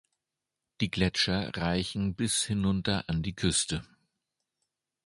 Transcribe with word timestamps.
Die 0.79 0.89
Gletscher 0.89 1.55
reichen 1.55 2.15
bis 2.15 2.41
hinunter 2.43 3.07
an 3.07 3.21
die 3.21 3.35
Küste. 3.35 3.85